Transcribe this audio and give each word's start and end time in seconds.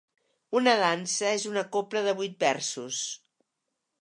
Una 0.59 0.71
dansa 0.83 1.29
és 1.33 1.45
una 1.51 1.65
cobla 1.77 2.05
de 2.09 2.17
vuit 2.23 2.35
versos. 2.47 3.07